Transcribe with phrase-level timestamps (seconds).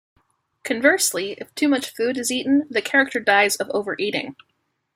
[0.63, 4.35] Conversely, if too much food is eaten, the character dies of overeating.